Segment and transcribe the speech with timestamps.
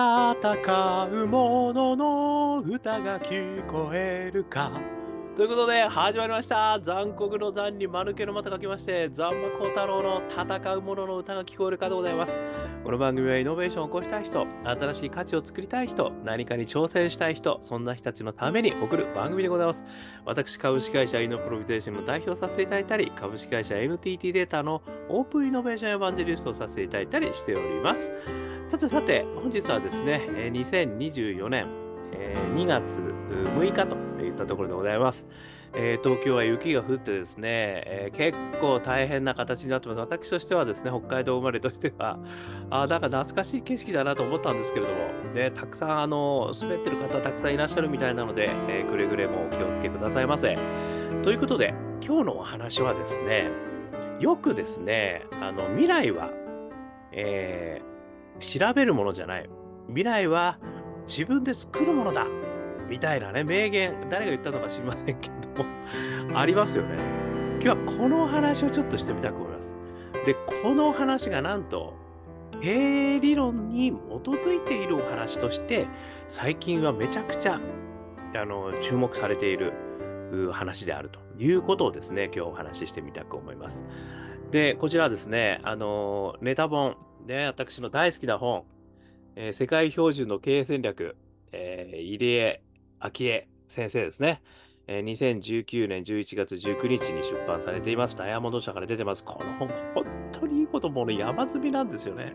[0.00, 4.80] 戦う者のの歌が聞こえるか。
[5.36, 12.34] ということで始まりました残酷の残に間抜けのまた書きまして残魔高太郎の戦う者の歌が聞こえるかでございます
[12.82, 19.84] この番組はイノベーションを起こしたい人新しい価値を作りたい人何かに挑戦したい人そんな人たちのために送る番組でございます
[20.24, 28.10] 私株式会社イノプロビゼーションの代表させていただいたり株式会社 NTT データのオープンイノベーションエヴァンジェリストをさせていただいたりしております
[28.68, 30.22] さてさて本日はですね
[30.52, 31.66] 2024年
[32.54, 35.26] 2月6日といったところでございます。
[35.74, 40.00] えー、東京は雪が降ってですね、えー、結構大変な形になってます。
[40.00, 42.18] 私としてはですね、北海道生まれとしては、
[42.70, 44.98] あなんか懐かしい景色だなと思ったんですけれども、
[45.34, 50.58] ね、たくさんあの滑ってる方たくさんいらっしゃるみたいなので、えー、くれぐれもお気をつけくださいませ。
[51.22, 53.50] ということで、今日のお話はですね、
[54.18, 56.30] よくですね、あの未来は、
[57.12, 59.48] えー、調べるものじゃない。
[59.88, 60.58] 未来は
[61.06, 62.26] 自分で作るものだ
[62.90, 66.98] みたいなね、名言、誰が言ったのか知りませんけども、ありますよね。
[67.62, 69.76] 今日はこの話をちょっとしてみたく思います。
[70.26, 71.94] で、この話がなんと、
[72.60, 75.86] 経営理論に基づいているお話として、
[76.26, 77.60] 最近はめちゃくちゃ
[78.34, 79.72] あの注目されている
[80.52, 83.84] 話であるということをですね、今日お話ししてみたく思います。
[84.50, 88.64] で、こちらはですね、あのネタ本、ね、私の大好きな本、
[89.36, 91.16] えー、世界標準の経営戦略、
[91.52, 92.60] えー、入江
[93.00, 94.42] 昭恵先生ですね。
[94.86, 98.16] えー、2019年11月19日に出版されています。
[98.16, 99.24] ダイヤモンド社から出てます。
[99.24, 102.34] この本、本当にいいこともね、山積みなんですよね。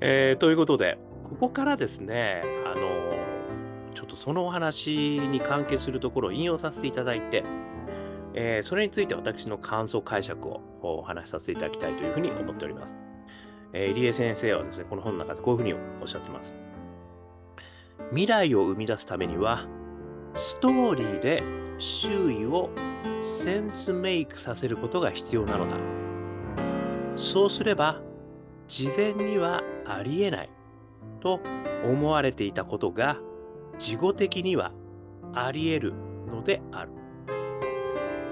[0.00, 0.98] えー、ということで、
[1.30, 7.44] ここからですね、あのー、ちょっとそのお話に関係するところを引用させていただいて、
[8.34, 12.98] えー、それについて私の感想解釈をお話しさせていただきたいというふうに思っております。
[13.72, 16.52] えー、入江先生はですね、この本の中でこういうふうにおっしゃってます。
[18.10, 19.66] 未来を生み出すためには、
[20.34, 21.42] ストーリーで
[21.78, 22.70] 周囲を
[23.22, 25.76] センスメイクさせることが必要なのだ。
[27.16, 28.00] そうすれば、
[28.66, 30.50] 事前にはありえない
[31.20, 31.40] と
[31.84, 33.18] 思われていたことが、
[33.78, 34.72] 事後的には
[35.32, 35.94] あり得る
[36.30, 36.90] のである。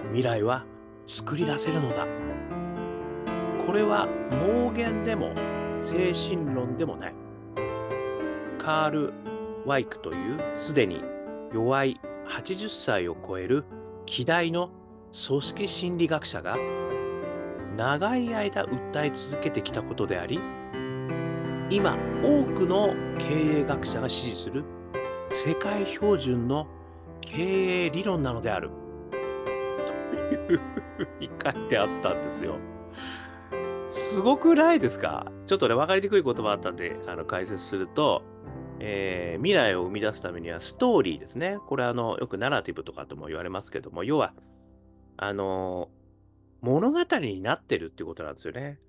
[0.09, 0.65] 未来は
[1.07, 2.07] 作り出せるのだ。
[3.65, 5.33] これは妄言でも
[5.81, 7.15] 精神論でもない。
[8.59, 9.13] カール・
[9.65, 11.03] ワイクというすでに
[11.53, 13.65] 弱い80歳を超える
[14.07, 14.71] 希代の
[15.27, 16.57] 組織心理学者が
[17.77, 20.41] 長い間訴え続けてきたことであり
[21.71, 24.65] 今多くの経営学者が支持する
[25.47, 26.67] 世界標準の
[27.21, 28.71] 経営理論なのである
[29.11, 29.17] と
[30.53, 30.61] いう
[30.99, 32.57] ふうに書いてあったんですよ。
[33.89, 35.27] すごくないですか？
[35.47, 38.23] ちょっとね、分かりにくい言葉あったんで、あの解説すると、
[38.85, 41.57] えー、未来を生み出すためにはストーリーですね。
[41.69, 44.35] これあの、よくナラティブとかとも言われますけども、要は、
[45.17, 45.89] あの、
[46.63, 48.81] 物語になってるっていうことなんですよね。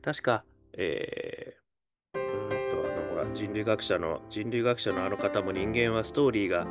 [0.00, 6.66] 確か、えー、うんと、あの、ほら、人類学者の、人類学者のあの方も人間はストーリーが、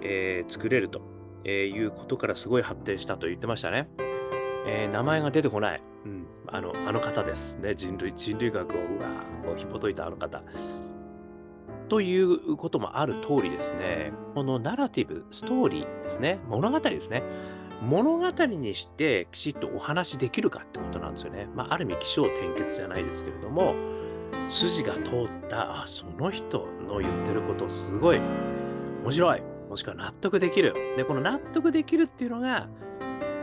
[0.00, 1.02] えー、作れると、
[1.44, 3.88] えいうことからすごい発展したと言ってましたね。
[4.64, 5.82] え名前が出てこない。
[6.04, 7.56] うん、あの、あの方です。
[7.56, 9.08] ね、人類、人類学を、うわ
[9.44, 10.40] こう紐解いたあの方。
[11.92, 17.22] ということもある通りですね、このナラティブ、ストーリーですね、物語ですね、
[17.82, 21.50] 物語にしてきちっとお話しできるかってことなんですよね。
[21.54, 23.74] まあ、ある意味、起承転結じゃないですけれども、
[24.48, 28.20] 筋が通った、あ、その人の言ってることすごい
[29.04, 30.72] 面白い、もしくは納得できる。
[30.96, 32.70] で、この納得できるっていうのが、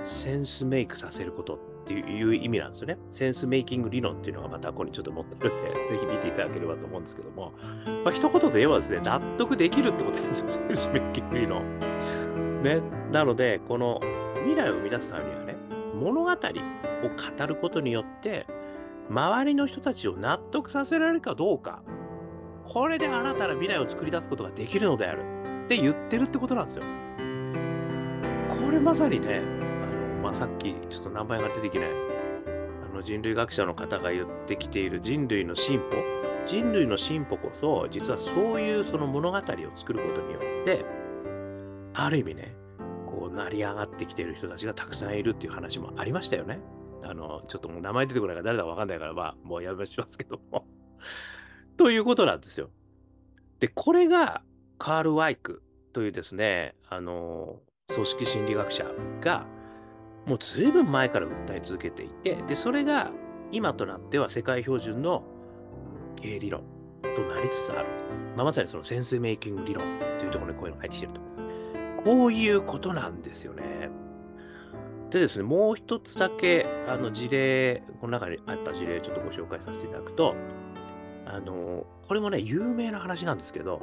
[0.06, 3.00] センスメイクさせることていう意味なんですよね。
[3.10, 7.54] センスメイキング理論っていうのがまたここにちょっと載ってるんで、ぜひ見ていただければと思うんですけども、
[8.06, 11.80] まあ、一言で言えばですね、納得できるってことなんですよ、センスメイキング理論。
[12.62, 14.00] ね、なので、この
[14.36, 15.56] 未来を生み出すためにはね、
[15.96, 18.46] 物語を語ることによって、
[19.10, 21.82] 周りの人たちを納得させられるかどうか、
[22.64, 25.24] これで新たな未来を作り出すことができるのである
[25.66, 26.84] って言ってるってことなんですよ。
[28.48, 29.42] これまさにね、
[30.22, 31.90] まあ、さっきちょっと名前が出てきない
[32.92, 39.42] あの人類学者の方が言ってきている人類の進歩人類の進歩こそ実はそういうその物語を
[39.76, 40.86] 作ることによって
[41.94, 42.56] ある意味ね
[43.06, 46.60] こう成り上がってきている人たちがたくさんいるっていう話もありましたよね。
[47.04, 50.68] あのちょっともう名前出てこないから誰だか分かんないからまあもうやめしますけども
[51.78, 52.70] ということなんですよ。
[53.60, 54.42] でこれが
[54.78, 55.62] カール・ワイク
[55.94, 57.62] というですねあの
[57.94, 58.86] 組織心理学者
[59.22, 59.46] が
[60.30, 63.12] もうずいぶん前から訴え続けていて、で、それが
[63.52, 65.24] 今となっては世界標準の
[66.16, 66.62] 経営理論
[67.02, 67.88] となりつつある。
[68.36, 69.84] まあ、まさにそのセンスメイキング理論
[70.20, 71.22] というところにこういうのが入ってきてると。
[72.04, 73.90] こういうことなんですよね。
[75.10, 80.36] でですね、もう一つだけ、あの事例、この中にあった事例、ちょっとご紹介させていただくと、
[81.26, 83.82] あの、これもね、有名な話なんですけど、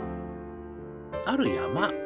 [1.26, 1.96] ある山で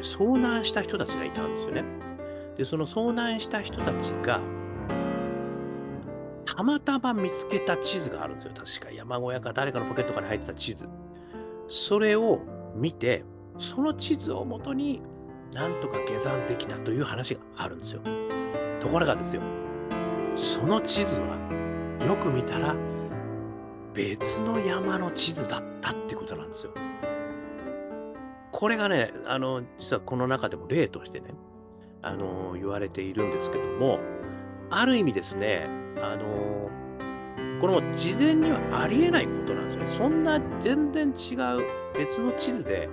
[0.00, 2.09] 遭難した人たちがいたんですよね。
[2.56, 4.40] で、その遭難した人たちが、
[6.44, 8.52] たまたま見つけた地図があるんですよ。
[8.54, 10.88] 確か山小屋か誰かのポケットから入ってた地図。
[11.68, 12.40] それを
[12.74, 13.24] 見て、
[13.56, 15.00] その地図をもとに
[15.52, 18.02] なんとか下山できたという話があるんですよ。
[18.80, 19.42] ところがですよ、
[20.34, 21.36] その地図は
[22.06, 22.74] よく見たら
[23.94, 26.72] 別の山の地図だったってことなんですよ。
[28.50, 31.34] これがね、あの、実はこの中でも例としてね、
[32.02, 33.98] あの、言われているんですけども、
[34.70, 35.68] ある意味ですね、
[36.00, 36.70] あの、
[37.60, 39.88] これも事前にはありえないことなんですよね。
[39.88, 41.64] そんな全然違う
[41.94, 42.88] 別の地図で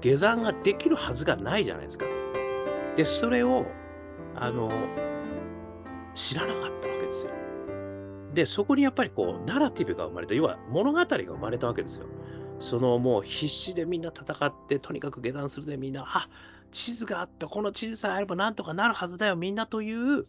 [0.00, 2.06] 下山ができるはずがないじゃないですか。
[2.96, 3.66] で、それを、
[4.36, 4.70] あの、
[6.14, 7.32] 知らなかったわけですよ。
[8.32, 12.06] で、そこにやっぱりこう、ナラティブが生まれた、要は物語が生まれたわけですよ。
[12.60, 16.04] そのもう必死でみんな戦って、とにかく下山するぜ、みんな。
[16.06, 16.28] あ
[16.74, 20.26] 地図があった、この地図さえあればなんとかなるはずだよ、みんなという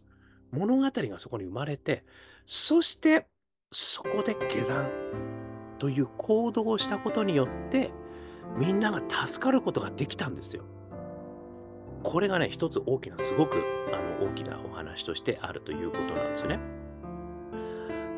[0.52, 2.04] 物語がそこに生まれて、
[2.46, 3.26] そして、
[3.72, 4.88] そこで下山
[5.80, 7.90] という行動をしたことによって、
[8.56, 10.64] みんなが助かることができたんですよ。
[12.04, 13.56] これがね、一つ大きな、すごく
[13.92, 16.60] あの大きなお話としてあるということなんですね。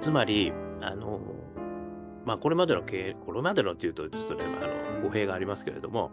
[0.02, 0.52] つまり、
[0.82, 1.20] あの、
[2.26, 6.10] まあ、これまでの経営、これまでのっていうと、ちょっとね、あの語弊がありますけれども、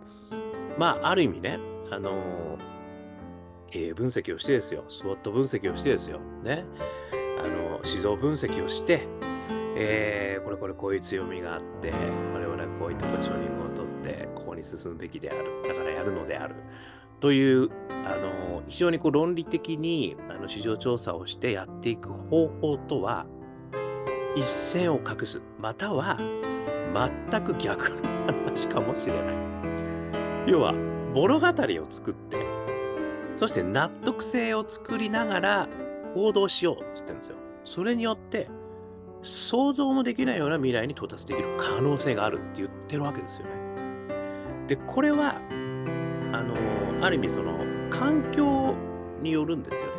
[0.77, 1.59] まあ、ある意味ね、
[1.91, 2.57] あの、
[3.67, 6.65] 経営分析をしてですよ、スウォット分析をしてですよ、ね、
[7.39, 9.07] あの、指導分析をして、
[9.77, 15.61] えー、これこれこういう強みがあって、我々はこういったポジショニングを取って、ここに進むべきである。
[15.67, 16.55] だからやるのである。
[17.19, 23.25] という、あの、非常にこう論理的にあの市場調査をしてやっていく方法とは、
[24.35, 25.41] 一線を画す。
[25.59, 26.17] または、
[27.29, 29.35] 全く逆の話かもしれない。
[30.47, 30.73] 要は、
[31.15, 31.51] 物語を
[31.89, 32.45] 作って、
[33.37, 35.69] そして納得性を作りながら
[36.13, 37.37] 行動しようって言ってるんですよ。
[37.63, 38.49] それによって、
[39.21, 43.53] 想像もできないような未来に到達できる可能性があるって言ってるわけですよね。
[44.67, 45.39] で、これは、
[46.33, 46.53] あの、
[47.01, 47.59] ある意味その
[47.89, 48.75] 環境
[49.21, 49.91] によるんですよね。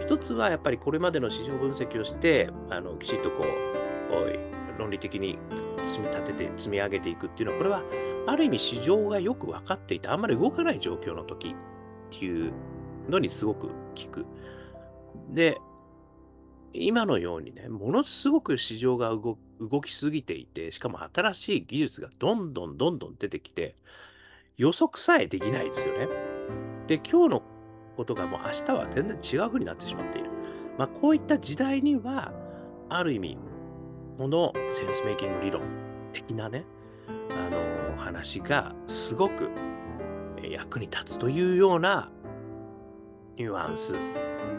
[0.00, 5.38] 一つはやっぱりこれまでの市場分析をして、あの、きちっとこう、論理的に
[5.84, 7.82] 積み立てて積み上げていくっていうのは、これは
[8.26, 12.52] ある意味市場がよく分かっていて、あんまり動かない状況の時っていう
[13.08, 13.74] のにすごく効
[14.10, 14.26] く。
[15.30, 15.58] で、
[16.72, 23.76] 今のようにね、ものすごく市場が動きすぎていて、しかも新しい技術がどんどんどんどん出てきて、
[24.56, 26.08] 予測さえできないですよね。
[26.86, 27.42] で、今日の
[27.96, 30.30] ことがもう明日は全然違う風になってしまっている。
[30.78, 32.32] まあ、こういった時代には、
[32.88, 33.38] ある意味、
[34.18, 35.62] このセンスメイキング理論
[36.12, 36.64] 的なね、
[37.30, 37.73] あの
[38.04, 39.50] 話がすごく
[40.42, 42.10] 役に立つというような
[43.36, 43.96] ニュアンス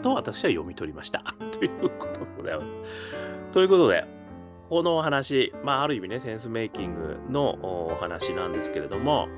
[0.02, 1.22] と私は読み取りました。
[1.52, 3.52] ということでございます。
[3.52, 4.04] ということで、
[4.68, 9.28] このお話、まあ、ある意味ね、センスメイキングのお話なんですけれども、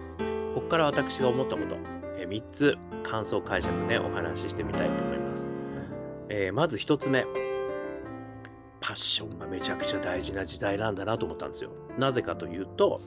[0.54, 1.76] ここから私が思ったこと、
[2.16, 5.46] え3つ感想解釈ね、お話ししてみたいと思います。
[6.30, 7.26] えー、まず1つ目、
[8.80, 11.70] パッションがめちゃくちゃ大事な時代なんだなと思ったんですよ。
[11.98, 13.00] なぜかというと、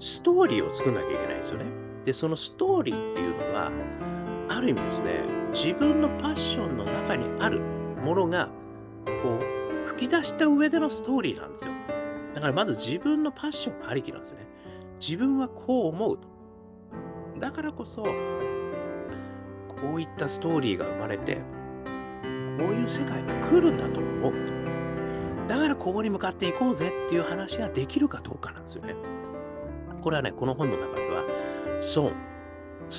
[0.00, 1.66] ストーリーを作んなきゃいけないんですよね。
[2.04, 3.70] で、そのストーリーっていうのは、
[4.48, 8.48] ある意味ですね、自分のパッションの中にあるものが、
[9.22, 11.72] こう、吹き出した上でのストーリーなんですよ。
[12.34, 14.46] だからまず自分のパッションありきなんですよね。
[14.98, 16.28] 自分はこう思うと。
[17.38, 18.10] だからこそ、こ
[19.96, 21.36] ういったストーリーが生まれて、
[22.58, 24.60] こういう世界が来るんだと思うと。
[25.48, 28.94] だからここに向かっていこうぜっていう話ができるかどうかなんですよね。
[30.00, 31.24] これはね、この本の中では、
[31.96, 32.12] 孫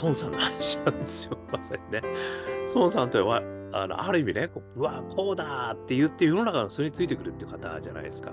[0.03, 2.01] 孫さんの話なんですよ、まさにね。
[2.73, 3.41] 孫さんとは、
[3.73, 8.31] あのある意味ね、こううわ、こうだって言って世の中のそれについてくるっていう方じゃないですか。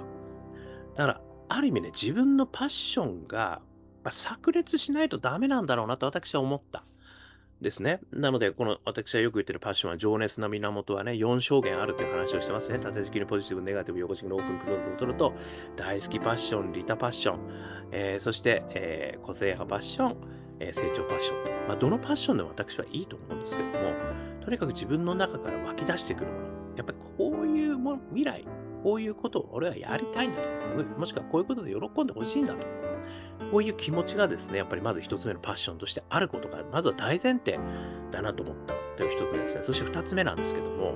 [0.94, 3.60] だから、ある意味ね、自分のパッションが
[4.04, 6.84] 炸裂しないとダメなんだろうなと私は思った。
[7.60, 8.00] ですね。
[8.12, 12.78] なので、この私はよく言ってるパッションは情熱の源はね、4証言あるという話をしてますね。
[12.78, 15.34] 縦軸にポジティブ、ネガティブ、横軸のオープン、クローズを取ると、
[15.76, 17.38] 大好きパッション、利他パッション、
[17.90, 20.16] えー、そして、えー、個性派パッション、
[20.60, 21.50] えー、成長パッションと。
[21.68, 23.92] まあ、どのパッションでも私はいいと思うんですけども、
[24.40, 26.46] とにかく自分の中から湧き出してくるもの。
[26.76, 28.44] やっぱりこういうも未来、
[28.84, 30.98] こういうことを俺はやりたいんだと。
[30.98, 32.87] もしくはこういうことで喜んでほしいんだと。
[33.50, 37.58] こういう気持ちがですね、やっぱりまず一つ目のパッションとしてあることが、まずは大前提
[38.10, 39.62] だなと思ったという一つ目ですね。
[39.62, 40.94] そして二つ目なんですけども、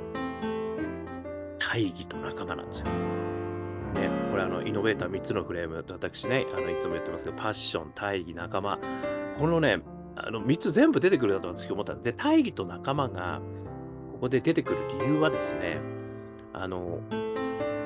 [1.58, 2.86] 大義と仲間なんですよ。
[2.86, 8.78] ね、これあの、イノベーター3つのフレームと私ね、あのいつも言ってますけど、パッション、大義、仲間。
[9.38, 9.80] このね、
[10.16, 13.40] あの3つ全部出てくるだと私思ったんで、大義と仲間が
[14.12, 15.80] ここで出てくる理由はですね、
[16.52, 17.00] あの、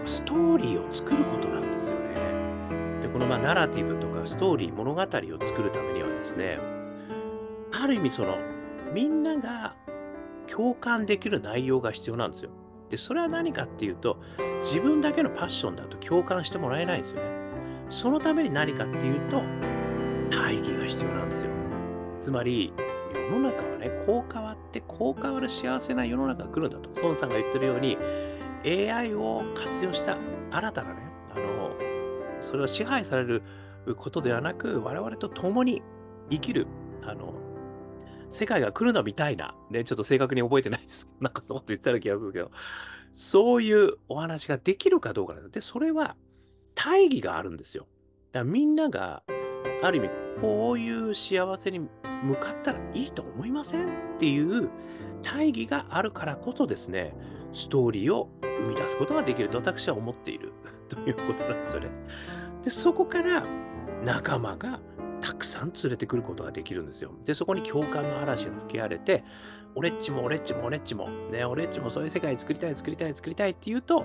[0.05, 2.46] ストーリーを作ることなんですよね。
[3.17, 6.59] このまあナラティブとかストーリー、物語を作るためにはですね、
[7.73, 8.37] ある意味その、
[8.93, 9.75] みんなが
[10.47, 12.51] 共感できる内容が必要なんですよ。
[12.91, 14.19] で、それは何かっていうと、
[14.65, 17.23] 自分だけのパッションだと共感してもらえないんですよね。
[17.89, 19.41] そのために何かっていうと、
[20.31, 21.51] 大義が必要なんですよ。
[22.21, 22.75] つまり、
[23.15, 26.91] 世の中はね、こう変わって、こう変わる幸せな世の中が来るんだと。
[27.03, 27.97] 孫さんが言ってるように、
[28.63, 30.19] AI を活用した
[30.51, 31.06] 新たなね、
[32.47, 33.43] それは支配される
[33.97, 35.83] ことではなく、我々と共に
[36.31, 36.69] 生きる、
[37.03, 37.35] あの、
[38.31, 41.11] 世界が来るのみたいな、ね、ちょっと正確に覚えてないです。
[41.21, 42.51] なんかそのこと言ってたような気がするけど、
[43.15, 46.17] そういうお話ができるかどうかなんで、それは
[46.75, 47.89] 大義があるんですよ。
[48.31, 49.25] だからみんなが、
[49.83, 50.11] ある意味、
[50.41, 51.81] こういう幸せに
[52.23, 54.71] 向かったらいいと思いませんっていう
[55.23, 57.15] 大義があるからこそですね、
[57.53, 60.53] ストーリーを生み出すことができると私は思っている
[60.89, 61.91] ということなんですよね。
[62.67, 63.47] で、そこから
[64.03, 64.81] 仲間が
[65.21, 67.13] たくさん連れてくることができるんですよ。
[67.25, 69.23] で、そこに共感の嵐が吹き荒れて、
[69.77, 74.05] 俺っちも俺っちも俺っちも、ね、俺っちもそういう世界作りたい作りたい作りたいっていうと、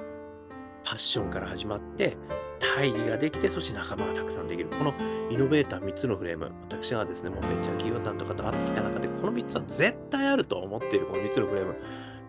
[0.83, 2.15] パッションから始まって、
[2.59, 4.69] 大義ができて、そして仲間がたくさんできる。
[4.69, 4.93] この
[5.31, 11.75] イノベーター3つのフレーム、私がですね、もうベンチャー企業さんとかと会ってきた中で、この3つは絶対あると思っているこの3つのフレーム。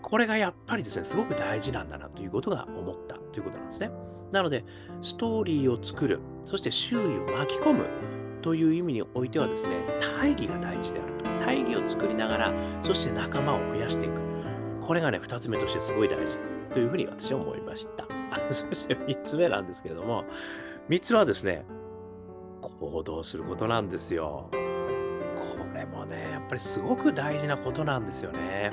[0.00, 3.90] これがやっぱりですね、すごく大事なんだなということが思ったということなんですね。
[4.32, 4.64] なので、
[5.02, 7.86] ストーリーを作る、そして周囲を巻き込む
[8.40, 11.24] という意味においてはですね、大義が大事であると。
[11.44, 14.20] 大義を作りながら、そして仲間を増やしていく。
[14.80, 16.36] これがね、2つ目としてすごい大事
[16.72, 18.06] というふうに私は思いました。
[18.52, 20.24] そして3つ目なんですけれども、
[20.88, 21.64] 3つはですね、
[22.60, 24.48] 行動することなんですよ。
[24.50, 24.58] こ
[25.74, 28.70] れもね、やっぱりすごく大事なことなんですよね。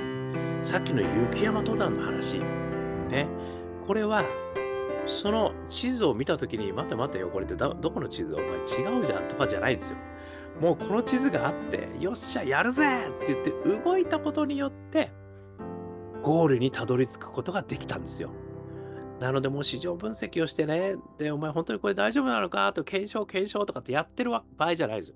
[0.64, 2.40] さっきの雪山登山の話。
[3.10, 3.28] ね。
[3.86, 4.24] これは、
[5.10, 9.98] その地図を見たときに、待て待てよ、これってどこの地図お前違うじゃんとかじゃないんですよ。
[10.62, 13.52] もうこの地図があって、よっしゃ、やるぜって言って
[13.84, 15.12] 動いたことによって、
[16.22, 18.30] ゴールにたどり着くことができたんですよ。
[19.20, 25.16] なので、もう市場分析をしてね、で、お前本当にこれ大丈夫なのかと検証、検証とかってやってる場合じゃないですよ。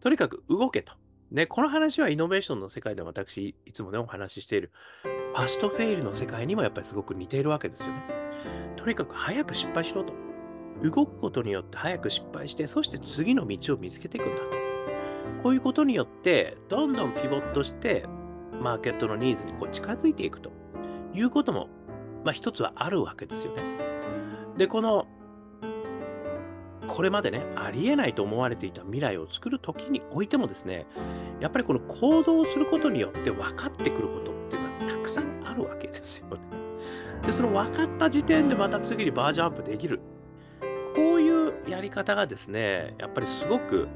[0.00, 0.92] とにかく動けと。
[1.34, 4.70] ね、この話はイノベーションの世界でも私、いつもね、お話ししている、
[5.34, 8.02] ファストフェイルの世界にもやっぱりすごく似ているわけですよね。
[8.76, 10.14] とにかく早く失敗しろと。
[10.82, 14.44] 動くことによって早く失敗して、そして次の道を見つけていくんだと。
[15.42, 18.06] こういうことによって、どんどんピボットして、
[18.60, 20.52] マーケットのニーズにこう近づいていくと
[21.12, 21.68] いうことも
[22.24, 23.62] まあ、一つはあるわけですよね。
[24.56, 25.06] で、この、
[26.86, 30.86] これまでね、ありえないと思われていた未来を作るときにおいてもですね、
[31.40, 36.36] やっぱりこの行動することによって分かってくることっていうのはたくさんあるわけですよね。
[37.24, 40.00] で、その分かった時点でまた次にバージョンアップできる。
[40.94, 43.88] こういうやり方がですね、やっぱりすごく、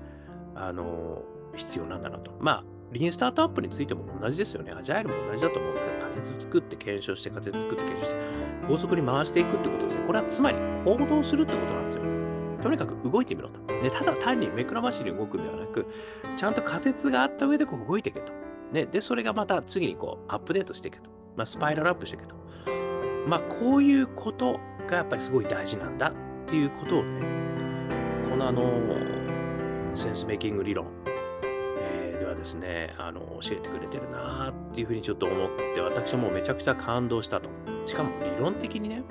[0.54, 1.22] あの、
[1.54, 2.32] 必要なんだなと。
[2.40, 4.72] まあ、リーンスタートアップについても同じですよね。
[4.72, 8.20] アジャイルも同じだと思うんですけど、仮説作って検証して、仮説作って検証して、
[8.66, 10.02] 高速に回していくってことですね。
[10.06, 12.27] これはつまり行動するってことなんですよ。
[12.62, 13.60] とにかく動いてみろと。
[13.82, 15.86] で、ただ単に目くらましに動くんではなく、
[16.36, 18.32] ちゃんと仮説があった上でこう動いていけと。
[18.72, 21.10] ね、で、それがまた次にこうアップデートしていけと。
[21.36, 22.34] まあ、スパイラルアップしていけと。
[23.26, 26.12] まあ、こういうことがやっぱりすごい大事なんだっ
[26.46, 27.20] ていうことをね、
[28.28, 28.64] このあの、
[29.94, 30.86] センスメイキング理論、
[32.38, 37.50] ですね、あの、教えてくれてるなっていうふうにちょっと思って、私もめちゃくちゃ感動したと。
[37.86, 39.02] しかも理論的にね、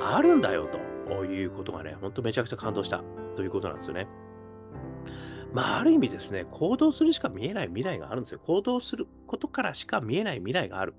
[0.00, 0.78] あるんだよと
[1.24, 3.02] いうことがね、ほんとめちゃくちゃ感動した
[3.36, 4.08] ということなんですよね。
[5.52, 8.40] まあ、ある意味ですね、行動するしか見えない未来があるんですよ。
[8.44, 10.94] 行動することからしか見えない未来がある。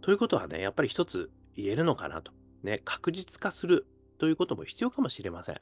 [0.00, 2.32] ということはね、やっぱり一つ言えるのかなと。
[2.62, 3.86] ね、確実化する
[4.18, 5.60] ということも必要かもしれません。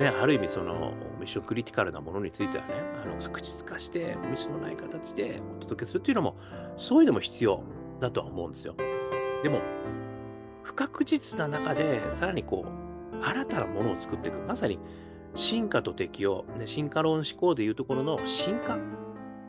[0.00, 6.36] ね、ある意味そのミッションクリティカルなものについてはね、あの確実化してミスのない形でお届けするっていうのも、
[6.76, 7.62] そういうのも必要
[8.00, 8.74] だとは思うんですよ。
[9.42, 9.60] でも、
[10.62, 12.85] 不確実な中でさらにこう、
[13.22, 14.38] 新たなものを作っていく。
[14.38, 14.78] まさに
[15.34, 18.78] 進化と適応、ね、進化論思考でいうところの進化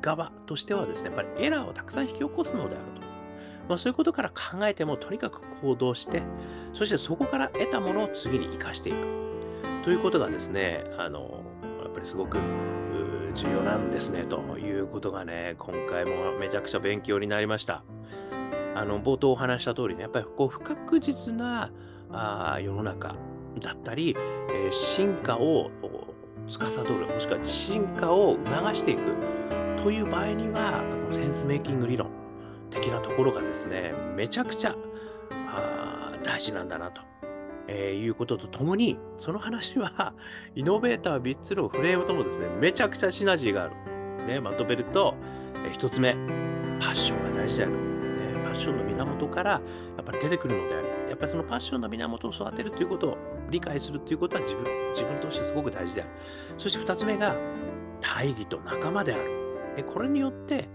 [0.02, 3.08] 側としてはですね、やっぱりエラーをたくさん引き起こすのであると。
[3.70, 6.24] まあ、そういうことから考えても、とにかく行動して、
[6.74, 9.08] そしてそこから得たものを次に生かしていく。
[9.84, 11.44] ということがですね、あの、
[11.84, 12.38] やっぱりすごく
[13.34, 17.84] 重要なんですね、ということがね、今回もめちゃくちゃ勉強になりました。
[18.76, 21.72] あの、冒頭お話した通りね、やっぱりこう不確実な
[22.12, 23.16] あ世の中
[23.60, 24.16] だったり、
[24.52, 25.72] え、進化を
[26.48, 29.02] 司る、もしくは進化を促していく
[29.82, 32.10] という場合には、このセンスメイキング理論
[32.70, 34.76] 的なところがですね、めちゃくちゃ
[36.24, 37.02] 大事なんだなと、
[37.68, 40.14] えー、いうこととともに、その話は、
[40.56, 43.76] イノベーター3つのフレームともですね、めちゃくちゃシナジーがある。
[44.28, 45.16] ね、まとめると、
[45.66, 46.14] えー、1つ目、
[46.80, 47.72] パッションが大事である。
[47.74, 47.78] ね、
[48.44, 49.62] パッションの源からや
[50.02, 50.98] っぱり出てくるので。
[51.08, 53.18] やっぱりそのパッションの源を育てるということを
[53.50, 56.12] 理解するということは自分自分としてすごく大事である。
[56.58, 57.36] そして2つ目が
[58.02, 59.74] 大義と仲間である。
[59.76, 60.70] で、これによって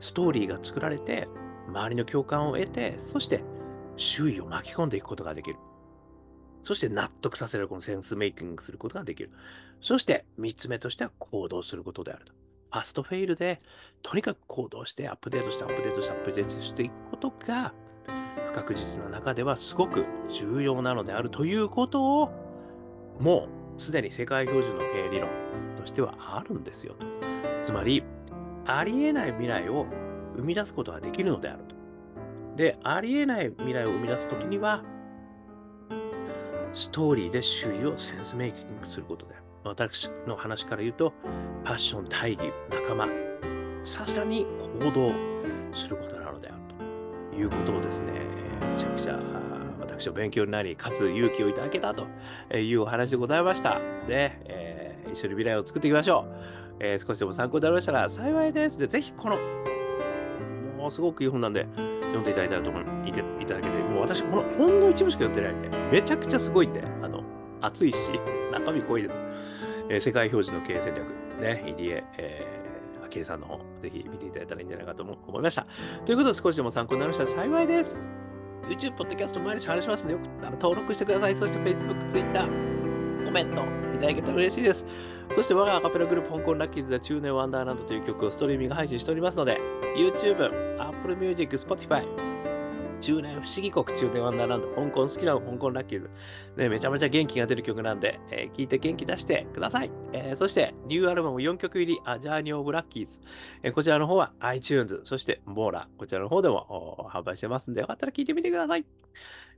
[0.00, 1.28] ストーリーが作られて、
[1.68, 3.42] 周りの共感を得て、そして
[3.96, 5.56] 周囲を巻き込んでいくことができる。
[6.62, 9.30] そして納得させるこのセンスメイキングすることができる。
[9.80, 12.32] そして3つ目としては行動することであると。
[12.72, 13.60] ファストフェイルで、
[14.02, 17.72] とにかく行動してアップデートしてアップデートしてアップデートしていくことが、
[18.56, 22.32] 確実な中ではすごく重要なのであるということを、
[23.20, 25.28] もうすでに世界標準の経営理論
[25.76, 27.06] としてはあるんですよと。
[27.62, 28.02] つまり、
[28.64, 29.86] ありえない未来を
[30.36, 31.76] 生み出すことができるのであると。
[32.56, 34.82] で、ありえない未来を生み出すときには、
[36.72, 39.34] ストーリーで周囲をセンスメイキングすることで。
[39.64, 41.12] 私の話から言うと、
[41.64, 43.08] パッション、大義、仲間、
[43.82, 44.46] さらに
[44.80, 45.12] 行動
[45.74, 46.25] することなのであると
[47.36, 48.12] いうことをですね、
[48.60, 49.18] めちゃくちゃ
[49.80, 52.06] 私は勉強になり、かつ勇気をいただけたと
[52.56, 53.78] いうお話でございました。
[54.06, 56.56] で、えー、一緒に未来を作っていきましょう。
[56.80, 58.78] えー、少しでも参考になりましたら幸いです。
[58.78, 59.38] で、ぜひこの、
[60.76, 61.66] もうすごくいい本なんで、
[62.00, 63.12] 読んでいただいたらと思いい
[63.46, 67.22] ただけて、もう私、この本の一部しか読んでないんで、めちゃくちゃすごいって、あの、
[67.60, 68.10] 熱いし、
[68.52, 69.14] 中身濃いです。
[69.88, 71.06] えー、世界表示の経営戦略、
[71.40, 72.65] ね、入江、えー、
[73.06, 75.66] あきさんの方、ぜひ見ていただいたらいいんじゃないかと思いました。
[76.04, 77.96] ということで、少しでも参考になりましたら幸いです。
[78.68, 81.34] YouTube、ポッドキャスト毎日話しますので、よかったら登録してください。
[81.34, 82.48] そして Facebook、Twitter、
[83.24, 83.62] コメント
[83.94, 84.84] いただけたら嬉しいです。
[85.34, 89.58] そして我がアカペラグループ香港ラッキーズは中年ワンダーランドという曲をストリーミング配信しておりますので、
[89.96, 92.04] YouTube、Apple Music、Spotify、
[93.06, 96.10] 中年不思議国中年ワンダーランド、香港好きなの香港ラッキーズ。
[96.56, 99.92] ね、めちゃめちゃ元気が出る曲なんで、えー、聴いて元気出してください。
[100.12, 103.20] えー、そして、ニューアルバム4曲入り、アジャーニオブラッキーズ。
[103.62, 108.84] えー、こちらの方は iTunes、そしてモーラ、こちらの方でも販売してますんで、よかったら聴いてみてください。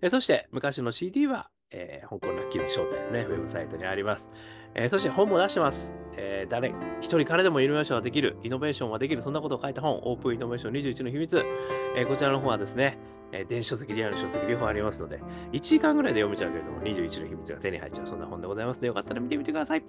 [0.03, 4.29] えそして、昔の CD は、え香港ラッキーズ商店ね、ウェブサイトにあります。
[4.75, 5.97] えー、そして本も出してます。
[6.17, 11.43] えー、誰、一人からでもイノベーションができる、イノベーションができる、そんなことを書いた本、オープンイノベーション21の秘密。
[11.97, 12.99] えー、こちらの方はですね、
[13.33, 15.21] えー、電子書籍、リアル書籍両方ありますので、
[15.53, 19.83] 1時間ぐらいで読めちゃうけれども、21の秘密が手に入っちゃう、そんな本でございますので、よかったら見てみてください。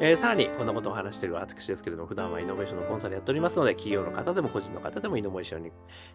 [0.00, 5.72] えー、さらに、こんなことを話している私ですけれども、普段はイノベーションのコンサルやっておりますので、企業の方でも個人の方でもイノベーションに、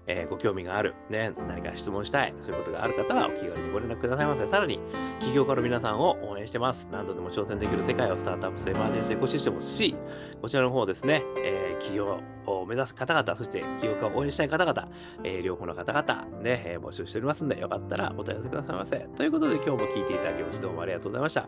[0.08, 4.46] えー、ご興味がある、ね、何か質問したい、そういうことがある方はお気軽にご連絡くださいませ。
[4.46, 4.80] さらに、
[5.20, 6.88] 起業家の皆さんを応援してます。
[6.92, 9.96] 何度でも挑戦できる世界をスタートアップスエマージェンシーエコシステム C、
[10.42, 14.90] こちらの方ですね、えー、起業を目指す方々、そして起業家を応援したい方々、
[15.24, 19.00] えー、両方の方々、ね、えー、募集しておりますので、よかったらお問い合わせくださいませ。
[19.16, 21.48] ということで、今日も聞いていただきまして、どうもありがとうございました。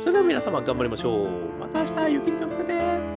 [0.00, 1.59] それでは皆様、頑張りましょう。
[1.60, 3.00] また明日、雪に気をつけて。